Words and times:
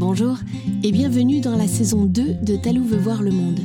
Bonjour 0.00 0.38
et 0.82 0.92
bienvenue 0.92 1.42
dans 1.42 1.56
la 1.56 1.68
saison 1.68 2.06
2 2.06 2.36
de 2.42 2.56
Talou 2.56 2.82
veut 2.84 2.96
voir 2.96 3.22
le 3.22 3.32
monde. 3.32 3.60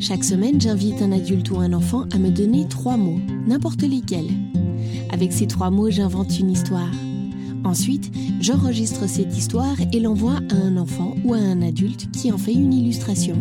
Chaque 0.00 0.24
semaine, 0.24 0.60
j'invite 0.60 1.00
un 1.00 1.12
adulte 1.12 1.52
ou 1.52 1.58
un 1.60 1.72
enfant 1.72 2.06
à 2.12 2.18
me 2.18 2.30
donner 2.30 2.66
trois 2.66 2.96
mots, 2.96 3.20
n'importe 3.46 3.82
lesquels. 3.82 4.32
Avec 5.10 5.32
ces 5.32 5.46
trois 5.46 5.70
mots, 5.70 5.88
j'invente 5.88 6.36
une 6.40 6.50
histoire. 6.50 6.90
Ensuite, 7.62 8.10
j'enregistre 8.40 9.08
cette 9.08 9.38
histoire 9.38 9.76
et 9.92 10.00
l'envoie 10.00 10.40
à 10.50 10.56
un 10.56 10.76
enfant 10.76 11.14
ou 11.24 11.32
à 11.32 11.38
un 11.38 11.62
adulte 11.62 12.10
qui 12.10 12.32
en 12.32 12.38
fait 12.38 12.54
une 12.54 12.74
illustration. 12.74 13.36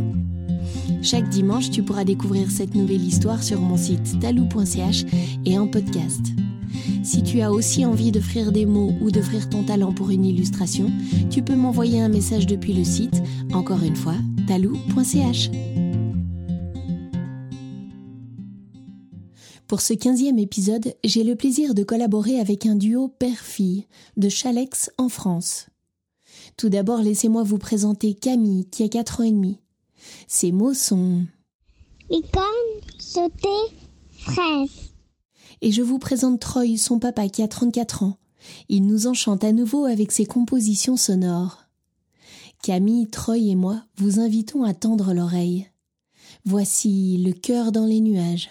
Chaque 1.02 1.28
dimanche, 1.28 1.72
tu 1.72 1.82
pourras 1.82 2.04
découvrir 2.04 2.52
cette 2.52 2.76
nouvelle 2.76 3.04
histoire 3.04 3.42
sur 3.42 3.60
mon 3.60 3.78
site 3.78 4.20
talou.ch 4.20 5.06
et 5.46 5.58
en 5.58 5.66
podcast. 5.66 6.22
Si 7.04 7.24
tu 7.24 7.42
as 7.42 7.52
aussi 7.52 7.86
envie 7.86 8.12
d'offrir 8.12 8.52
des 8.52 8.66
mots 8.66 8.94
ou 9.02 9.12
d'offrir 9.12 9.50
ton 9.50 9.64
talent 9.64 9.94
pour 9.94 10.10
une 10.10 10.26
illustration, 10.26 10.92
tu 11.30 11.42
peux 11.42 11.56
m'envoyer 11.56 12.02
un 12.02 12.10
message 12.10 12.46
depuis 12.46 12.74
le 12.74 12.84
site, 12.84 13.22
encore 13.54 13.84
une 13.84 13.96
fois, 13.96 14.16
talou.ch. 14.48 15.50
Pour 19.68 19.80
ce 19.80 19.94
quinzième 19.94 20.38
épisode, 20.38 20.94
j'ai 21.04 21.24
le 21.24 21.36
plaisir 21.36 21.74
de 21.74 21.84
collaborer 21.84 22.40
avec 22.40 22.66
un 22.66 22.76
duo 22.76 23.08
père-fille 23.08 23.88
de 24.18 24.28
Chalex 24.28 24.92
en 24.98 25.08
France. 25.08 25.68
Tout 26.58 26.70
d'abord, 26.70 27.02
laissez-moi 27.02 27.44
vous 27.44 27.58
présenter 27.58 28.14
Camille, 28.14 28.66
qui 28.66 28.84
a 28.84 28.90
4 28.90 29.22
ans 29.22 29.24
et 29.24 29.32
demi. 29.32 29.60
Ses 30.28 30.52
mots 30.52 30.74
sont 30.74 31.26
Licorne, 32.10 32.46
sauter, 33.00 33.74
fraise 34.18 34.91
et 35.62 35.72
je 35.72 35.82
vous 35.82 36.00
présente 36.00 36.40
Troy, 36.40 36.78
son 36.78 37.00
papa 37.00 37.30
qui 37.30 37.44
a 37.44 37.48
34 37.48 38.04
ans. 38.04 38.18
Il 38.70 38.86
nous 38.86 39.08
enchante 39.08 39.44
à 39.44 39.52
nouveau 39.52 39.86
avec 39.86 40.12
ses 40.12 40.26
compositions 40.26 40.98
sonores. 40.98 41.66
Camille, 42.64 43.08
Troy 43.08 43.38
et 43.38 43.56
moi 43.56 43.84
vous 43.98 44.20
invitons 44.20 44.64
à 44.64 44.74
tendre 44.74 45.14
l'oreille. 45.14 45.68
Voici 46.46 47.18
le 47.24 47.34
cœur 47.34 47.72
dans 47.72 47.86
les 47.86 48.02
nuages. 48.02 48.50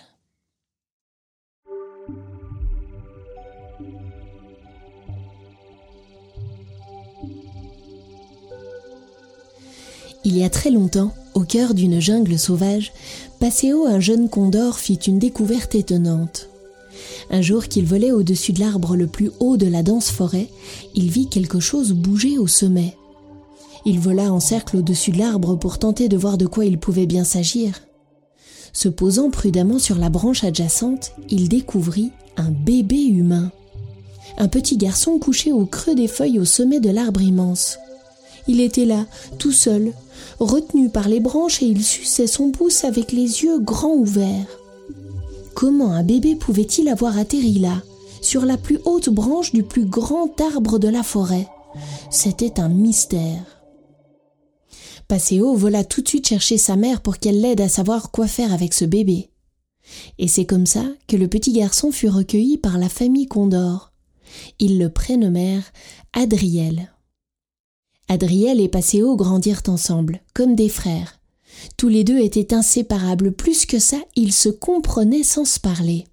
Il 10.22 10.36
y 10.36 10.44
a 10.44 10.50
très 10.50 10.70
longtemps, 10.70 11.14
au 11.34 11.40
cœur 11.40 11.72
d'une 11.72 11.98
jungle 11.98 12.38
sauvage, 12.38 12.92
Passéo, 13.40 13.86
un 13.86 14.00
jeune 14.00 14.28
condor, 14.28 14.78
fit 14.78 14.94
une 14.94 15.18
découverte 15.18 15.74
étonnante. 15.74 16.49
Un 17.30 17.42
jour 17.42 17.66
qu'il 17.66 17.86
volait 17.86 18.12
au-dessus 18.12 18.52
de 18.52 18.60
l'arbre 18.60 18.96
le 18.96 19.06
plus 19.06 19.30
haut 19.40 19.56
de 19.56 19.66
la 19.66 19.82
dense 19.82 20.10
forêt, 20.10 20.48
il 20.94 21.10
vit 21.10 21.28
quelque 21.28 21.60
chose 21.60 21.92
bouger 21.92 22.38
au 22.38 22.46
sommet. 22.46 22.96
Il 23.86 23.98
vola 23.98 24.32
en 24.32 24.40
cercle 24.40 24.78
au-dessus 24.78 25.10
de 25.10 25.18
l'arbre 25.18 25.56
pour 25.56 25.78
tenter 25.78 26.08
de 26.08 26.16
voir 26.16 26.38
de 26.38 26.46
quoi 26.46 26.64
il 26.64 26.78
pouvait 26.78 27.06
bien 27.06 27.24
s'agir. 27.24 27.80
Se 28.72 28.88
posant 28.88 29.30
prudemment 29.30 29.78
sur 29.78 29.96
la 29.96 30.10
branche 30.10 30.44
adjacente, 30.44 31.12
il 31.28 31.48
découvrit 31.48 32.10
un 32.36 32.50
bébé 32.50 33.02
humain. 33.02 33.50
Un 34.38 34.48
petit 34.48 34.76
garçon 34.76 35.18
couché 35.18 35.52
au 35.52 35.66
creux 35.66 35.94
des 35.94 36.08
feuilles 36.08 36.38
au 36.38 36.44
sommet 36.44 36.80
de 36.80 36.90
l'arbre 36.90 37.20
immense. 37.20 37.78
Il 38.48 38.60
était 38.60 38.84
là, 38.84 39.06
tout 39.38 39.52
seul, 39.52 39.92
retenu 40.38 40.88
par 40.88 41.08
les 41.08 41.20
branches 41.20 41.62
et 41.62 41.66
il 41.66 41.84
suçait 41.84 42.26
son 42.26 42.50
pouce 42.50 42.84
avec 42.84 43.12
les 43.12 43.42
yeux 43.42 43.58
grands 43.58 43.94
ouverts. 43.94 44.59
Comment 45.54 45.92
un 45.92 46.02
bébé 46.02 46.36
pouvait-il 46.36 46.88
avoir 46.88 47.18
atterri 47.18 47.58
là, 47.58 47.82
sur 48.22 48.44
la 48.44 48.56
plus 48.56 48.78
haute 48.84 49.08
branche 49.08 49.52
du 49.52 49.62
plus 49.62 49.84
grand 49.84 50.40
arbre 50.40 50.78
de 50.78 50.88
la 50.88 51.02
forêt? 51.02 51.48
C'était 52.10 52.60
un 52.60 52.68
mystère. 52.68 53.62
Passéo 55.08 55.54
vola 55.54 55.84
tout 55.84 56.02
de 56.02 56.08
suite 56.08 56.28
chercher 56.28 56.56
sa 56.56 56.76
mère 56.76 57.00
pour 57.00 57.18
qu'elle 57.18 57.40
l'aide 57.40 57.60
à 57.60 57.68
savoir 57.68 58.10
quoi 58.10 58.26
faire 58.26 58.52
avec 58.52 58.74
ce 58.74 58.84
bébé. 58.84 59.30
Et 60.18 60.28
c'est 60.28 60.46
comme 60.46 60.66
ça 60.66 60.84
que 61.08 61.16
le 61.16 61.28
petit 61.28 61.52
garçon 61.52 61.90
fut 61.90 62.08
recueilli 62.08 62.58
par 62.58 62.78
la 62.78 62.88
famille 62.88 63.26
Condor. 63.26 63.92
Ils 64.58 64.78
le 64.78 64.88
prénommèrent 64.88 65.72
Adriel. 66.12 66.92
Adriel 68.08 68.60
et 68.60 68.68
Passéo 68.68 69.16
grandirent 69.16 69.62
ensemble, 69.68 70.20
comme 70.34 70.54
des 70.54 70.68
frères. 70.68 71.19
Tous 71.76 71.88
les 71.88 72.04
deux 72.04 72.18
étaient 72.18 72.54
inséparables, 72.54 73.32
plus 73.32 73.66
que 73.66 73.78
ça, 73.78 73.98
ils 74.16 74.32
se 74.32 74.48
comprenaient 74.48 75.22
sans 75.22 75.44
se 75.44 75.60
parler. 75.60 76.04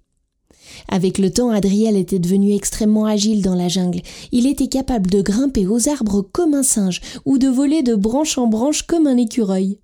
Avec 0.88 1.18
le 1.18 1.30
temps, 1.30 1.50
Adriel 1.50 1.96
était 1.96 2.18
devenu 2.18 2.54
extrêmement 2.54 3.06
agile 3.06 3.42
dans 3.42 3.54
la 3.54 3.68
jungle. 3.68 4.02
Il 4.32 4.46
était 4.46 4.68
capable 4.68 5.10
de 5.10 5.22
grimper 5.22 5.66
aux 5.66 5.88
arbres 5.88 6.22
comme 6.22 6.54
un 6.54 6.62
singe 6.62 7.00
ou 7.24 7.38
de 7.38 7.48
voler 7.48 7.82
de 7.82 7.94
branche 7.94 8.38
en 8.38 8.46
branche 8.46 8.82
comme 8.82 9.06
un 9.06 9.16
écureuil. 9.16 9.78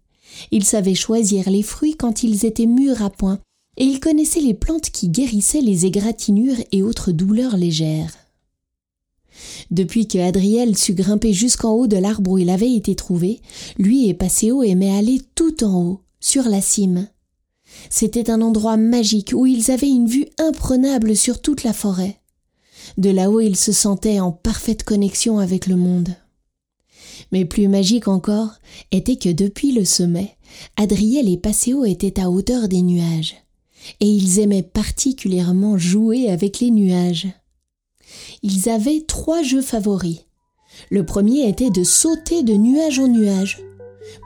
Il 0.50 0.64
savait 0.64 0.94
choisir 0.94 1.48
les 1.50 1.62
fruits 1.62 1.96
quand 1.96 2.22
ils 2.22 2.44
étaient 2.44 2.66
mûrs 2.66 3.02
à 3.02 3.10
point, 3.10 3.38
et 3.76 3.84
il 3.84 4.00
connaissait 4.00 4.40
les 4.40 4.54
plantes 4.54 4.90
qui 4.90 5.08
guérissaient 5.08 5.60
les 5.60 5.86
égratignures 5.86 6.62
et 6.72 6.82
autres 6.82 7.12
douleurs 7.12 7.56
légères. 7.56 8.23
Depuis 9.70 10.06
que 10.06 10.18
Adriel 10.18 10.76
sut 10.76 10.94
grimper 10.94 11.32
jusqu'en 11.32 11.72
haut 11.72 11.86
de 11.86 11.96
l'arbre 11.96 12.32
où 12.32 12.38
il 12.38 12.50
avait 12.50 12.72
été 12.72 12.94
trouvé, 12.94 13.40
lui 13.78 14.08
et 14.08 14.14
Passéo 14.14 14.62
aimaient 14.62 14.96
aller 14.96 15.20
tout 15.34 15.64
en 15.64 15.82
haut, 15.82 16.00
sur 16.20 16.44
la 16.44 16.60
cime. 16.60 17.08
C'était 17.90 18.30
un 18.30 18.40
endroit 18.40 18.76
magique 18.76 19.32
où 19.34 19.46
ils 19.46 19.70
avaient 19.70 19.88
une 19.88 20.06
vue 20.06 20.26
imprenable 20.38 21.16
sur 21.16 21.40
toute 21.40 21.64
la 21.64 21.72
forêt. 21.72 22.20
De 22.98 23.10
là-haut, 23.10 23.40
ils 23.40 23.56
se 23.56 23.72
sentaient 23.72 24.20
en 24.20 24.32
parfaite 24.32 24.84
connexion 24.84 25.38
avec 25.38 25.66
le 25.66 25.76
monde. 25.76 26.14
Mais 27.32 27.44
plus 27.44 27.68
magique 27.68 28.08
encore 28.08 28.50
était 28.92 29.16
que 29.16 29.30
depuis 29.30 29.72
le 29.72 29.84
sommet, 29.84 30.36
Adriel 30.76 31.28
et 31.28 31.36
Passéo 31.36 31.84
étaient 31.84 32.20
à 32.20 32.30
hauteur 32.30 32.68
des 32.68 32.82
nuages, 32.82 33.34
et 34.00 34.06
ils 34.06 34.38
aimaient 34.38 34.62
particulièrement 34.62 35.78
jouer 35.78 36.30
avec 36.30 36.60
les 36.60 36.70
nuages. 36.70 37.28
Ils 38.42 38.68
avaient 38.68 39.04
trois 39.06 39.42
jeux 39.42 39.62
favoris. 39.62 40.20
Le 40.90 41.04
premier 41.04 41.48
était 41.48 41.70
de 41.70 41.84
sauter 41.84 42.42
de 42.42 42.54
nuage 42.54 42.98
en 42.98 43.08
nuage. 43.08 43.62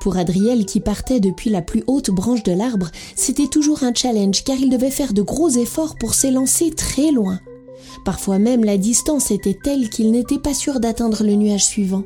Pour 0.01 0.17
Adriel 0.17 0.67
qui 0.67 0.81
partait 0.81 1.21
depuis 1.21 1.51
la 1.51 1.63
plus 1.63 1.85
haute 1.87 2.11
branche 2.11 2.43
de 2.43 2.53
l'arbre, 2.53 2.91
c'était 3.17 3.47
toujours 3.47 3.83
un 3.83 3.95
challenge 3.95 4.45
car 4.45 4.57
il 4.57 4.71
devait 4.71 4.91
faire 4.91 5.13
de 5.13 5.23
gros 5.23 5.49
efforts 5.51 5.97
pour 5.97 6.15
s'élancer 6.15 6.71
très 6.71 7.11
loin. 7.11 7.41
Parfois 8.05 8.39
même 8.39 8.65
la 8.65 8.77
distance 8.77 9.31
était 9.31 9.59
telle 9.63 9.89
qu'il 9.91 10.11
n'était 10.11 10.39
pas 10.39 10.55
sûr 10.55 10.81
d'atteindre 10.81 11.25
le 11.25 11.35
nuage 11.35 11.65
suivant. 11.65 12.05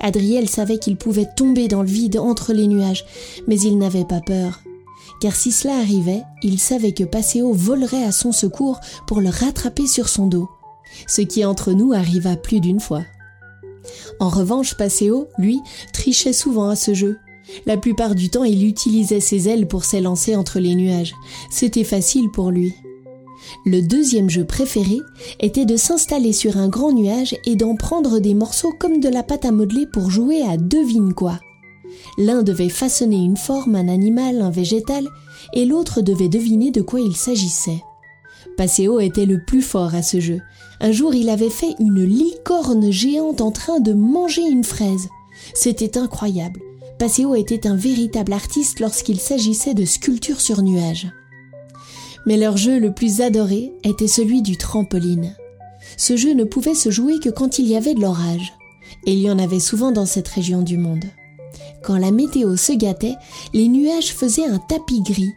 Adriel 0.00 0.48
savait 0.48 0.78
qu'il 0.78 0.96
pouvait 0.96 1.28
tomber 1.36 1.68
dans 1.68 1.82
le 1.82 1.88
vide 1.88 2.18
entre 2.18 2.52
les 2.52 2.66
nuages, 2.66 3.04
mais 3.46 3.60
il 3.60 3.76
n'avait 3.76 4.06
pas 4.06 4.20
peur. 4.20 4.60
Car 5.20 5.36
si 5.36 5.52
cela 5.52 5.76
arrivait, 5.76 6.22
il 6.42 6.58
savait 6.58 6.92
que 6.92 7.04
Passéo 7.04 7.52
volerait 7.52 8.04
à 8.04 8.12
son 8.12 8.32
secours 8.32 8.80
pour 9.06 9.20
le 9.20 9.28
rattraper 9.28 9.86
sur 9.86 10.08
son 10.08 10.26
dos 10.26 10.48
ce 11.06 11.22
qui 11.22 11.44
entre 11.44 11.72
nous 11.72 11.92
arriva 11.92 12.36
plus 12.36 12.60
d'une 12.60 12.80
fois. 12.80 13.02
En 14.18 14.28
revanche, 14.28 14.74
Passéo, 14.76 15.28
lui, 15.38 15.58
trichait 15.92 16.32
souvent 16.32 16.68
à 16.68 16.76
ce 16.76 16.94
jeu. 16.94 17.18
La 17.66 17.76
plupart 17.76 18.14
du 18.14 18.30
temps, 18.30 18.44
il 18.44 18.66
utilisait 18.66 19.20
ses 19.20 19.48
ailes 19.48 19.66
pour 19.66 19.84
s'élancer 19.84 20.36
entre 20.36 20.60
les 20.60 20.74
nuages. 20.74 21.14
C'était 21.50 21.84
facile 21.84 22.30
pour 22.30 22.50
lui. 22.50 22.74
Le 23.64 23.80
deuxième 23.82 24.30
jeu 24.30 24.44
préféré 24.44 24.98
était 25.40 25.64
de 25.64 25.76
s'installer 25.76 26.32
sur 26.32 26.56
un 26.56 26.68
grand 26.68 26.92
nuage 26.92 27.34
et 27.46 27.56
d'en 27.56 27.74
prendre 27.74 28.18
des 28.18 28.34
morceaux 28.34 28.72
comme 28.78 29.00
de 29.00 29.08
la 29.08 29.22
pâte 29.22 29.44
à 29.44 29.50
modeler 29.50 29.86
pour 29.86 30.10
jouer 30.10 30.42
à 30.42 30.56
devine 30.56 31.14
quoi. 31.14 31.40
L'un 32.18 32.42
devait 32.42 32.68
façonner 32.68 33.16
une 33.16 33.36
forme, 33.36 33.74
un 33.74 33.88
animal, 33.88 34.42
un 34.42 34.50
végétal, 34.50 35.06
et 35.54 35.64
l'autre 35.64 36.02
devait 36.02 36.28
deviner 36.28 36.70
de 36.70 36.82
quoi 36.82 37.00
il 37.00 37.16
s'agissait. 37.16 37.82
Passéo 38.60 39.00
était 39.00 39.24
le 39.24 39.42
plus 39.42 39.62
fort 39.62 39.94
à 39.94 40.02
ce 40.02 40.20
jeu. 40.20 40.42
Un 40.80 40.92
jour, 40.92 41.14
il 41.14 41.30
avait 41.30 41.48
fait 41.48 41.74
une 41.78 42.04
licorne 42.04 42.90
géante 42.90 43.40
en 43.40 43.52
train 43.52 43.80
de 43.80 43.94
manger 43.94 44.42
une 44.42 44.64
fraise. 44.64 45.08
C'était 45.54 45.96
incroyable. 45.96 46.60
Passéo 46.98 47.34
était 47.34 47.66
un 47.66 47.74
véritable 47.74 48.34
artiste 48.34 48.80
lorsqu'il 48.80 49.18
s'agissait 49.18 49.72
de 49.72 49.86
sculptures 49.86 50.42
sur 50.42 50.60
nuages. 50.60 51.10
Mais 52.26 52.36
leur 52.36 52.58
jeu 52.58 52.78
le 52.78 52.92
plus 52.92 53.22
adoré 53.22 53.72
était 53.82 54.06
celui 54.06 54.42
du 54.42 54.58
trampoline. 54.58 55.34
Ce 55.96 56.18
jeu 56.18 56.34
ne 56.34 56.44
pouvait 56.44 56.74
se 56.74 56.90
jouer 56.90 57.18
que 57.18 57.30
quand 57.30 57.58
il 57.58 57.66
y 57.66 57.76
avait 57.76 57.94
de 57.94 58.02
l'orage. 58.02 58.52
Et 59.06 59.14
il 59.14 59.20
y 59.20 59.30
en 59.30 59.38
avait 59.38 59.58
souvent 59.58 59.90
dans 59.90 60.04
cette 60.04 60.28
région 60.28 60.60
du 60.60 60.76
monde. 60.76 61.06
Quand 61.82 61.96
la 61.96 62.10
météo 62.10 62.58
se 62.58 62.74
gâtait, 62.74 63.16
les 63.54 63.68
nuages 63.68 64.12
faisaient 64.12 64.44
un 64.44 64.58
tapis 64.58 65.00
gris 65.00 65.32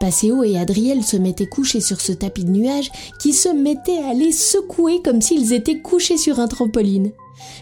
Passéo 0.00 0.42
et 0.42 0.58
Adriel 0.58 1.02
se 1.02 1.16
mettaient 1.16 1.46
couchés 1.46 1.80
sur 1.80 2.00
ce 2.00 2.12
tapis 2.12 2.44
de 2.44 2.50
nuages 2.50 2.90
qui 3.20 3.32
se 3.32 3.48
mettait 3.48 3.98
à 3.98 4.14
les 4.14 4.32
secouer 4.32 5.00
comme 5.02 5.22
s'ils 5.22 5.52
étaient 5.52 5.80
couchés 5.80 6.18
sur 6.18 6.40
un 6.40 6.48
trampoline. 6.48 7.12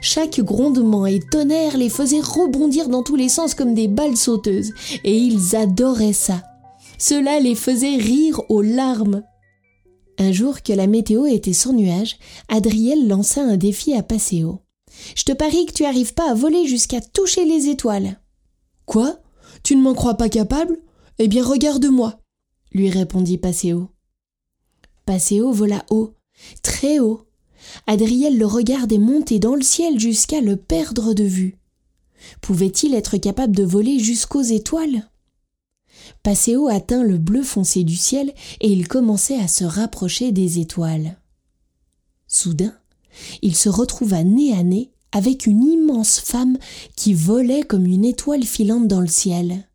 Chaque 0.01 0.41
grondement 0.41 1.07
et 1.07 1.21
tonnerre 1.21 1.77
les 1.77 1.89
faisait 1.89 2.21
rebondir 2.21 2.89
dans 2.89 3.03
tous 3.03 3.17
les 3.17 3.29
sens 3.29 3.55
comme 3.55 3.75
des 3.75 3.89
balles 3.89 4.17
sauteuses, 4.17 4.73
et 5.05 5.17
ils 5.17 5.57
adoraient 5.57 6.13
ça. 6.13 6.43
Cela 6.99 7.41
les 7.41 7.55
faisait 7.55 7.97
rire 7.97 8.41
aux 8.49 8.63
larmes. 8.63 9.23
Un 10.19 10.31
jour 10.31 10.63
que 10.63 10.73
la 10.73 10.87
météo 10.87 11.27
était 11.27 11.53
sans 11.53 11.73
nuages, 11.73 12.17
Adriel 12.49 13.09
lança 13.09 13.43
un 13.43 13.57
défi 13.57 13.95
à 13.95 14.03
Passéo. 14.03 14.61
Je 15.17 15.25
te 15.25 15.33
parie 15.33 15.67
que 15.67 15.73
tu 15.73 15.85
arrives 15.85 16.15
pas 16.15 16.31
à 16.31 16.35
voler 16.35 16.67
jusqu'à 16.67 17.01
toucher 17.01 17.45
les 17.45 17.69
étoiles. 17.69 18.21
Quoi? 18.87 19.17
Tu 19.63 19.75
ne 19.75 19.83
m'en 19.83 19.95
crois 19.95 20.15
pas 20.15 20.29
capable? 20.29 20.79
Eh 21.19 21.29
bien, 21.29 21.45
regarde-moi, 21.45 22.21
lui 22.73 22.91
répondit 22.91 23.39
Passéo. 23.39 23.89
Passéo 25.05 25.53
vola 25.53 25.85
haut, 25.91 26.15
très 26.63 26.99
haut. 26.99 27.27
Adriel 27.87 28.39
le 28.39 28.47
regardait 28.47 28.99
monter 28.99 29.39
dans 29.39 29.55
le 29.55 29.63
ciel 29.63 29.99
jusqu'à 29.99 30.41
le 30.41 30.57
perdre 30.57 31.15
de 31.15 31.25
vue. 31.25 31.59
Pouvait-il 32.41 32.95
être 32.95 33.17
capable 33.17 33.55
de 33.55 33.65
voler 33.65 33.99
jusqu'aux 33.99 34.43
étoiles? 34.43 35.09
Passéo 36.23 36.69
atteint 36.69 37.03
le 37.03 37.19
bleu 37.19 37.43
foncé 37.43 37.85
du 37.85 37.97
ciel 37.97 38.33
et 38.61 38.71
il 38.71 38.89
commençait 38.89 39.39
à 39.39 39.49
se 39.49 39.65
rapprocher 39.65 40.33
des 40.33 40.59
étoiles. 40.59 41.19
Soudain, 42.27 42.75
il 43.43 43.57
se 43.57 43.69
retrouva 43.69 44.25
nez 44.25 44.55
à 44.55 44.63
nez 44.63 44.91
avec 45.13 45.47
une 45.47 45.63
immense 45.63 46.19
femme 46.21 46.59
qui 46.97 47.13
volait 47.13 47.63
comme 47.63 47.87
une 47.87 48.05
étoile 48.05 48.45
filante 48.45 48.89
dans 48.89 49.01
le 49.01 49.07
ciel. 49.07 49.69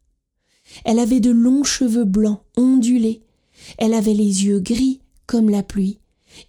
Elle 0.84 1.00
avait 1.00 1.20
de 1.20 1.32
longs 1.32 1.64
cheveux 1.64 2.06
blancs 2.06 2.42
ondulés, 2.56 3.24
elle 3.78 3.94
avait 3.94 4.14
les 4.14 4.46
yeux 4.46 4.60
gris 4.60 5.02
comme 5.26 5.50
la 5.50 5.64
pluie, 5.64 6.00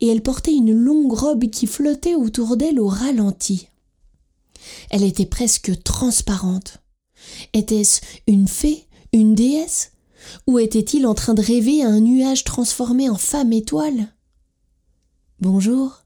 et 0.01 0.09
elle 0.09 0.23
portait 0.23 0.55
une 0.55 0.73
longue 0.73 1.13
robe 1.13 1.51
qui 1.51 1.67
flottait 1.67 2.15
autour 2.15 2.57
d'elle 2.57 2.81
au 2.81 2.89
ralenti. 2.89 3.69
Elle 4.91 5.05
était 5.05 5.27
presque 5.27 5.83
transparente. 5.83 6.79
Était-ce 7.53 8.01
une 8.27 8.49
fée, 8.49 8.87
une 9.13 9.35
déesse? 9.35 9.93
Ou 10.47 10.59
était-il 10.59 11.07
en 11.07 11.15
train 11.15 11.35
de 11.35 11.43
rêver 11.43 11.83
à 11.83 11.89
un 11.89 12.01
nuage 12.01 12.45
transformé 12.45 13.09
en 13.09 13.17
femme 13.17 13.53
étoile? 13.53 14.15
Bonjour. 15.41 16.05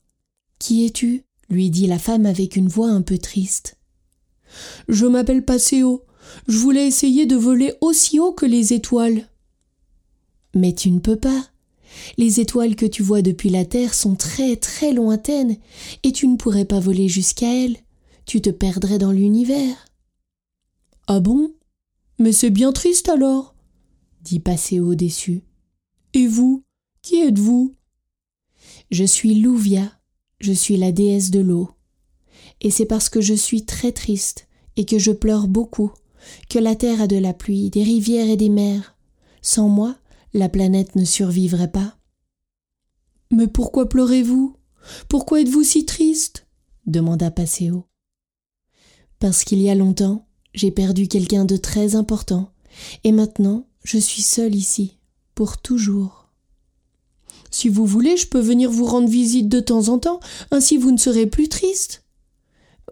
Qui 0.59 0.87
es-tu? 0.87 1.25
lui 1.49 1.71
dit 1.71 1.87
la 1.87 1.99
femme 1.99 2.25
avec 2.25 2.57
une 2.57 2.69
voix 2.69 2.89
un 2.89 3.03
peu 3.03 3.19
triste. 3.19 3.77
Je 4.89 5.07
m'appelle 5.07 5.45
Passéo. 5.45 6.05
Je 6.49 6.57
voulais 6.59 6.87
essayer 6.87 7.27
de 7.27 7.37
voler 7.37 7.75
aussi 7.81 8.19
haut 8.19 8.33
que 8.33 8.47
les 8.47 8.73
étoiles. 8.73 9.29
Mais 10.55 10.75
tu 10.75 10.91
ne 10.91 11.01
peux 11.01 11.17
pas. 11.17 11.49
Les 12.17 12.41
étoiles 12.41 12.77
que 12.77 12.87
tu 12.87 13.03
vois 13.03 13.23
depuis 13.23 13.51
la 13.51 13.65
Terre 13.65 13.95
sont 13.95 14.15
très 14.15 14.57
très 14.57 14.93
lointaines, 14.93 15.57
et 16.03 16.13
tu 16.13 16.27
ne 16.27 16.37
pourrais 16.37 16.65
pas 16.65 16.81
voler 16.81 17.09
jusqu'à 17.09 17.53
elles. 17.53 17.77
Tu 18.25 18.41
te 18.41 18.51
perdrais 18.51 18.99
dans 18.99 19.13
l'univers. 19.13 19.87
Ah 21.07 21.21
bon? 21.21 21.53
Mais 22.19 22.33
c'est 22.33 22.51
bien 22.51 22.73
triste 22.73 23.09
alors, 23.09 23.55
dit 24.23 24.41
Passéo 24.41 24.95
déçu. 24.95 25.43
Et 26.15 26.27
vous? 26.27 26.63
Qui 27.03 27.17
êtes-vous? 27.17 27.75
Je 28.91 29.05
suis 29.05 29.35
Louvia, 29.35 29.93
je 30.39 30.53
suis 30.53 30.77
la 30.77 30.93
déesse 30.93 31.31
de 31.31 31.41
l'eau. 31.41 31.71
Et 32.61 32.71
c'est 32.71 32.87
parce 32.87 33.09
que 33.09 33.21
je 33.21 33.35
suis 33.35 33.65
très 33.65 33.91
triste 33.91 34.47
et 34.77 34.85
que 34.85 34.99
je 34.99 35.11
pleure 35.11 35.49
beaucoup 35.49 35.93
que 36.49 36.59
la 36.59 36.77
terre 36.77 37.03
a 37.03 37.07
de 37.07 37.17
la 37.17 37.35
pluie, 37.35 37.71
des 37.71 37.83
rivières 37.83 38.29
et 38.29 38.37
des 38.37 38.49
mers. 38.49 38.97
Sans 39.43 39.69
moi, 39.69 39.97
la 40.35 40.49
planète 40.49 40.97
ne 40.97 41.05
survivrait 41.05 41.71
pas. 41.71 41.97
Mais 43.31 43.47
pourquoi 43.47 43.89
pleurez-vous? 43.89 44.57
Pourquoi 45.09 45.41
êtes-vous 45.41 45.65
si 45.65 45.87
triste? 45.87 46.47
demanda 46.87 47.31
Passéo. 47.31 47.87
Parce 49.19 49.45
qu'il 49.45 49.61
y 49.61 49.71
a 49.71 49.75
longtemps, 49.75 50.27
j'ai 50.55 50.71
perdu 50.71 51.09
quelqu'un 51.09 51.45
de 51.45 51.57
très 51.57 51.95
important, 51.95 52.53
et 53.05 53.13
maintenant 53.13 53.67
je 53.85 53.99
suis 53.99 54.23
seule 54.23 54.55
ici, 54.55 54.99
pour 55.35 55.59
toujours. 55.59 56.29
Si 57.51 57.69
vous 57.69 57.87
voulez, 57.87 58.17
je 58.17 58.27
peux 58.27 58.41
venir 58.41 58.71
vous 58.71 58.87
rendre 58.87 59.09
visite 59.09 59.49
de 59.49 59.61
temps 59.61 59.89
en 59.89 59.99
temps, 59.99 60.21
ainsi 60.51 60.77
vous 60.77 60.91
ne 60.91 60.97
serez 60.97 61.27
plus 61.27 61.49
triste. 61.49 62.02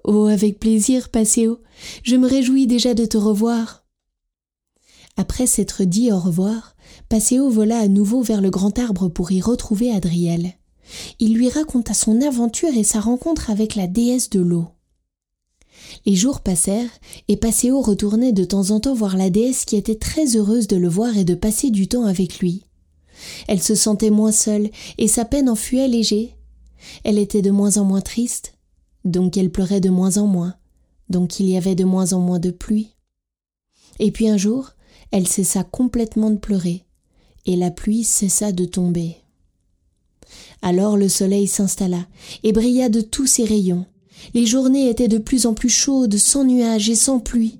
Oh, 0.04 0.26
avec 0.26 0.58
plaisir, 0.58 1.08
Passéo. 1.10 1.60
Je 2.02 2.16
me 2.16 2.26
réjouis 2.26 2.66
déjà 2.66 2.94
de 2.94 3.04
te 3.04 3.16
revoir. 3.16 3.84
Après 5.16 5.46
s'être 5.46 5.84
dit 5.84 6.10
au 6.12 6.18
revoir, 6.18 6.76
Passéo 7.08 7.50
vola 7.50 7.78
à 7.78 7.88
nouveau 7.88 8.22
vers 8.22 8.40
le 8.40 8.50
grand 8.50 8.78
arbre 8.78 9.08
pour 9.08 9.32
y 9.32 9.40
retrouver 9.40 9.92
Adriel. 9.92 10.54
Il 11.18 11.34
lui 11.34 11.48
raconta 11.48 11.94
son 11.94 12.20
aventure 12.22 12.74
et 12.74 12.84
sa 12.84 13.00
rencontre 13.00 13.50
avec 13.50 13.74
la 13.74 13.86
déesse 13.86 14.30
de 14.30 14.40
l'eau. 14.40 14.68
Les 16.06 16.16
jours 16.16 16.40
passèrent, 16.40 16.90
et 17.28 17.36
Passéo 17.36 17.80
retournait 17.80 18.32
de 18.32 18.44
temps 18.44 18.70
en 18.70 18.80
temps 18.80 18.94
voir 18.94 19.16
la 19.16 19.30
déesse 19.30 19.64
qui 19.64 19.76
était 19.76 19.96
très 19.96 20.36
heureuse 20.36 20.66
de 20.66 20.76
le 20.76 20.88
voir 20.88 21.16
et 21.16 21.24
de 21.24 21.34
passer 21.34 21.70
du 21.70 21.88
temps 21.88 22.04
avec 22.04 22.38
lui. 22.38 22.64
Elle 23.48 23.62
se 23.62 23.74
sentait 23.74 24.10
moins 24.10 24.32
seule, 24.32 24.70
et 24.98 25.08
sa 25.08 25.24
peine 25.24 25.48
en 25.48 25.56
fut 25.56 25.80
allégée. 25.80 26.36
Elle 27.04 27.18
était 27.18 27.42
de 27.42 27.50
moins 27.50 27.76
en 27.76 27.84
moins 27.84 28.00
triste, 28.00 28.54
donc 29.04 29.36
elle 29.36 29.50
pleurait 29.50 29.80
de 29.80 29.90
moins 29.90 30.18
en 30.18 30.26
moins, 30.26 30.54
donc 31.08 31.40
il 31.40 31.48
y 31.48 31.56
avait 31.56 31.74
de 31.74 31.84
moins 31.84 32.12
en 32.12 32.20
moins 32.20 32.38
de 32.38 32.50
pluie. 32.50 32.94
Et 33.98 34.10
puis 34.10 34.28
un 34.28 34.36
jour, 34.36 34.70
elle 35.10 35.26
cessa 35.26 35.64
complètement 35.64 36.30
de 36.30 36.38
pleurer, 36.38 36.84
et 37.46 37.56
la 37.56 37.70
pluie 37.70 38.04
cessa 38.04 38.52
de 38.52 38.64
tomber. 38.64 39.16
Alors 40.62 40.96
le 40.96 41.08
soleil 41.08 41.46
s'installa 41.46 42.06
et 42.42 42.52
brilla 42.52 42.88
de 42.88 43.00
tous 43.00 43.26
ses 43.26 43.44
rayons. 43.44 43.86
Les 44.34 44.46
journées 44.46 44.88
étaient 44.88 45.08
de 45.08 45.18
plus 45.18 45.46
en 45.46 45.54
plus 45.54 45.70
chaudes, 45.70 46.16
sans 46.16 46.44
nuages 46.44 46.90
et 46.90 46.94
sans 46.94 47.18
pluie. 47.18 47.58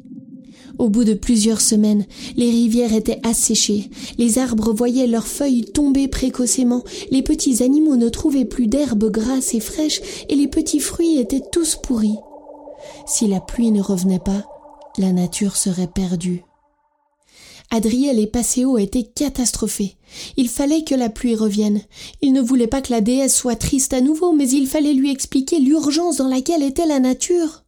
Au 0.80 0.88
bout 0.88 1.04
de 1.04 1.12
plusieurs 1.12 1.60
semaines, 1.60 2.06
les 2.38 2.48
rivières 2.48 2.94
étaient 2.94 3.20
asséchées, 3.22 3.90
les 4.16 4.38
arbres 4.38 4.72
voyaient 4.72 5.06
leurs 5.06 5.26
feuilles 5.26 5.66
tomber 5.66 6.08
précocement, 6.08 6.84
les 7.10 7.20
petits 7.20 7.62
animaux 7.62 7.96
ne 7.96 8.08
trouvaient 8.08 8.46
plus 8.46 8.66
d'herbes 8.66 9.10
grasses 9.10 9.52
et 9.52 9.60
fraîches, 9.60 10.00
et 10.30 10.34
les 10.34 10.48
petits 10.48 10.80
fruits 10.80 11.18
étaient 11.18 11.42
tous 11.52 11.76
pourris. 11.76 12.16
Si 13.06 13.26
la 13.26 13.40
pluie 13.40 13.72
ne 13.72 13.82
revenait 13.82 14.20
pas, 14.20 14.46
la 14.96 15.12
nature 15.12 15.56
serait 15.56 15.86
perdue. 15.86 16.44
Adriel 17.70 18.18
et 18.18 18.26
Passéo 18.26 18.78
étaient 18.78 19.04
catastrophés. 19.04 19.98
Il 20.38 20.48
fallait 20.48 20.84
que 20.84 20.94
la 20.94 21.10
pluie 21.10 21.34
revienne. 21.34 21.82
Il 22.22 22.32
ne 22.32 22.40
voulait 22.40 22.66
pas 22.66 22.80
que 22.80 22.90
la 22.90 23.02
déesse 23.02 23.36
soit 23.36 23.54
triste 23.54 23.92
à 23.92 24.00
nouveau, 24.00 24.32
mais 24.32 24.48
il 24.48 24.66
fallait 24.66 24.94
lui 24.94 25.10
expliquer 25.10 25.58
l'urgence 25.58 26.16
dans 26.16 26.28
laquelle 26.28 26.62
était 26.62 26.86
la 26.86 27.00
nature. 27.00 27.64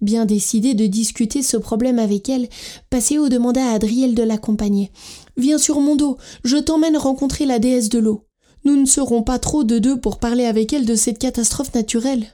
Bien 0.00 0.26
décidé 0.26 0.74
de 0.74 0.86
discuter 0.86 1.42
ce 1.42 1.56
problème 1.56 1.98
avec 1.98 2.28
elle, 2.28 2.48
Passéo 2.90 3.28
demanda 3.28 3.70
à 3.70 3.74
Adriel 3.74 4.14
de 4.14 4.22
l'accompagner. 4.22 4.92
Viens 5.36 5.58
sur 5.58 5.80
mon 5.80 5.96
dos, 5.96 6.18
je 6.44 6.56
t'emmène 6.56 6.96
rencontrer 6.96 7.46
la 7.46 7.58
déesse 7.58 7.88
de 7.88 7.98
l'eau. 7.98 8.26
Nous 8.64 8.76
ne 8.76 8.86
serons 8.86 9.22
pas 9.22 9.38
trop 9.38 9.64
de 9.64 9.78
deux 9.78 9.98
pour 9.98 10.18
parler 10.18 10.44
avec 10.44 10.72
elle 10.72 10.86
de 10.86 10.96
cette 10.96 11.18
catastrophe 11.18 11.74
naturelle. 11.74 12.26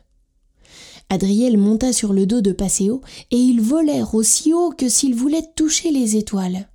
Adriel 1.09 1.59
monta 1.59 1.93
sur 1.93 2.13
le 2.13 2.25
dos 2.25 2.41
de 2.41 2.53
Passéo 2.53 3.03
et 3.31 3.37
ils 3.37 3.61
volèrent 3.61 4.15
aussi 4.15 4.55
haut 4.55 4.71
que 4.71 4.89
s'ils 4.89 5.15
voulaient 5.15 5.47
toucher 5.57 5.91
les 5.91 6.17
étoiles. 6.17 6.69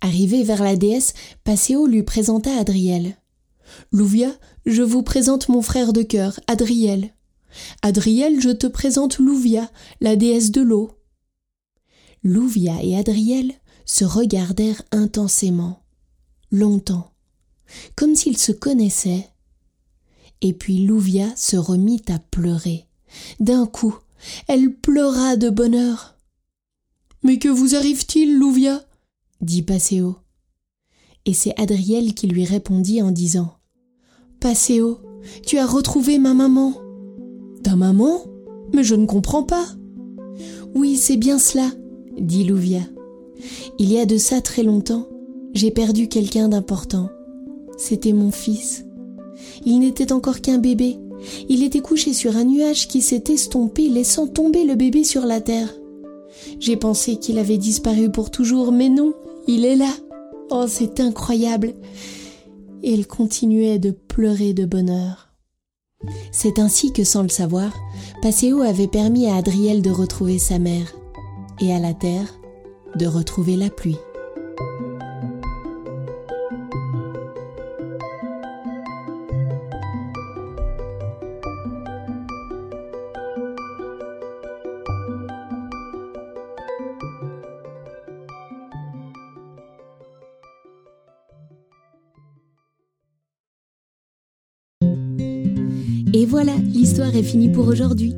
Arrivé 0.00 0.42
vers 0.42 0.64
la 0.64 0.76
déesse, 0.76 1.12
Passéo 1.44 1.86
lui 1.86 2.02
présenta 2.02 2.56
Adriel. 2.56 3.18
Louvia, 3.92 4.30
je 4.66 4.82
vous 4.82 5.02
présente 5.02 5.48
mon 5.48 5.62
frère 5.62 5.92
de 5.92 6.02
cœur, 6.02 6.40
Adriel. 6.46 7.12
Adriel, 7.82 8.40
je 8.40 8.50
te 8.50 8.66
présente 8.66 9.18
Louvia, 9.18 9.70
la 10.00 10.16
déesse 10.16 10.50
de 10.50 10.60
l'eau. 10.60 10.92
Louvia 12.22 12.82
et 12.82 12.96
Adriel 12.96 13.52
se 13.86 14.04
regardèrent 14.04 14.82
intensément, 14.92 15.82
longtemps, 16.50 17.12
comme 17.96 18.14
s'ils 18.14 18.38
se 18.38 18.52
connaissaient. 18.52 19.28
Et 20.42 20.52
puis 20.52 20.86
Louvia 20.86 21.34
se 21.36 21.56
remit 21.56 22.02
à 22.08 22.18
pleurer. 22.18 22.86
D'un 23.40 23.66
coup, 23.66 23.96
elle 24.48 24.74
pleura 24.74 25.36
de 25.36 25.50
bonheur. 25.50 26.16
Mais 27.22 27.38
que 27.38 27.48
vous 27.48 27.74
arrive-t-il, 27.74 28.38
Louvia? 28.38 28.84
dit 29.40 29.62
Passéo. 29.62 30.16
Et 31.26 31.34
c'est 31.34 31.58
Adriel 31.60 32.14
qui 32.14 32.26
lui 32.26 32.44
répondit 32.44 33.02
en 33.02 33.10
disant 33.10 33.58
Passéo, 34.40 35.00
tu 35.46 35.58
as 35.58 35.66
retrouvé 35.66 36.18
ma 36.18 36.34
maman. 36.34 36.74
Maman 37.76 38.22
Mais 38.74 38.84
je 38.84 38.94
ne 38.94 39.06
comprends 39.06 39.42
pas. 39.42 39.66
Oui, 40.74 40.96
c'est 40.96 41.16
bien 41.16 41.38
cela, 41.38 41.70
dit 42.18 42.44
Louvia. 42.44 42.80
Il 43.78 43.92
y 43.92 43.98
a 43.98 44.06
de 44.06 44.18
ça 44.18 44.40
très 44.40 44.62
longtemps, 44.62 45.08
j'ai 45.52 45.70
perdu 45.70 46.08
quelqu'un 46.08 46.48
d'important. 46.48 47.08
C'était 47.76 48.12
mon 48.12 48.30
fils. 48.30 48.84
Il 49.64 49.80
n'était 49.80 50.12
encore 50.12 50.40
qu'un 50.40 50.58
bébé. 50.58 50.98
Il 51.48 51.62
était 51.62 51.80
couché 51.80 52.12
sur 52.12 52.36
un 52.36 52.44
nuage 52.44 52.88
qui 52.88 53.00
s'est 53.00 53.24
estompé, 53.28 53.88
laissant 53.88 54.26
tomber 54.26 54.64
le 54.64 54.74
bébé 54.74 55.04
sur 55.04 55.26
la 55.26 55.40
terre. 55.40 55.74
J'ai 56.60 56.76
pensé 56.76 57.16
qu'il 57.16 57.38
avait 57.38 57.58
disparu 57.58 58.10
pour 58.10 58.30
toujours, 58.30 58.72
mais 58.72 58.88
non, 58.88 59.12
il 59.46 59.64
est 59.64 59.76
là. 59.76 59.92
Oh, 60.50 60.64
c'est 60.68 61.00
incroyable. 61.00 61.74
Et 62.82 62.94
elle 62.94 63.06
continuait 63.06 63.78
de 63.78 63.90
pleurer 63.90 64.52
de 64.52 64.64
bonheur. 64.64 65.29
C'est 66.32 66.58
ainsi 66.58 66.92
que, 66.92 67.04
sans 67.04 67.22
le 67.22 67.28
savoir, 67.28 67.72
Passéo 68.22 68.62
avait 68.62 68.88
permis 68.88 69.28
à 69.28 69.36
Adriel 69.36 69.82
de 69.82 69.90
retrouver 69.90 70.38
sa 70.38 70.58
mère 70.58 70.92
et 71.60 71.74
à 71.74 71.78
la 71.78 71.94
terre 71.94 72.26
de 72.96 73.06
retrouver 73.06 73.56
la 73.56 73.70
pluie. 73.70 73.98
Et 96.12 96.26
voilà, 96.26 96.56
l'histoire 96.56 97.14
est 97.14 97.22
finie 97.22 97.50
pour 97.50 97.68
aujourd'hui. 97.68 98.14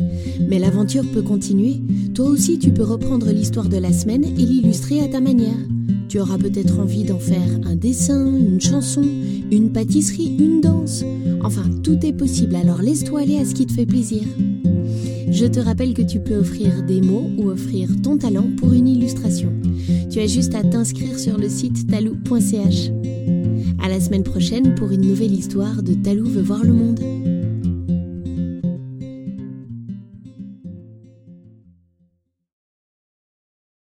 Mais 0.49 0.59
l'aventure 0.59 1.05
peut 1.13 1.23
continuer. 1.23 1.81
Toi 2.15 2.27
aussi, 2.27 2.59
tu 2.59 2.71
peux 2.71 2.85
reprendre 2.85 3.31
l'histoire 3.31 3.69
de 3.69 3.77
la 3.77 3.93
semaine 3.93 4.25
et 4.25 4.47
l'illustrer 4.47 5.01
à 5.01 5.09
ta 5.09 5.21
manière. 5.21 5.57
Tu 6.09 6.19
auras 6.21 6.39
peut-être 6.39 6.79
envie 6.79 7.05
d'en 7.05 7.19
faire 7.19 7.61
un 7.65 7.77
dessin, 7.77 8.27
une 8.27 8.61
chanson, 8.61 9.03
une 9.51 9.73
pâtisserie, 9.73 10.37
une 10.39 10.61
danse. 10.61 11.05
Enfin, 11.43 11.65
tout 11.83 11.99
est 12.05 12.13
possible, 12.13 12.57
alors 12.57 12.81
laisse-toi 12.83 13.21
aller 13.21 13.39
à 13.39 13.45
ce 13.45 13.55
qui 13.55 13.67
te 13.67 13.73
fait 13.73 13.87
plaisir. 13.87 14.23
Je 15.31 15.47
te 15.47 15.61
rappelle 15.61 15.95
que 15.95 16.03
tu 16.03 16.21
peux 16.21 16.37
offrir 16.37 16.83
des 16.87 17.01
mots 17.01 17.31
ou 17.39 17.49
offrir 17.49 17.89
ton 18.03 18.19
talent 18.19 18.49
pour 18.59 18.73
une 18.73 18.89
illustration. 18.89 19.53
Tu 20.11 20.21
as 20.21 20.27
juste 20.27 20.55
à 20.55 20.63
t'inscrire 20.63 21.19
sur 21.19 21.39
le 21.39 21.49
site 21.49 21.87
talou.ch. 21.87 22.91
À 23.83 23.89
la 23.89 23.99
semaine 23.99 24.23
prochaine 24.23 24.75
pour 24.75 24.91
une 24.93 25.09
nouvelle 25.09 25.33
histoire 25.33 25.83
de 25.83 25.95
Talou 25.95 26.27
veut 26.27 26.43
voir 26.43 26.63
le 26.63 26.73
monde. 26.73 27.01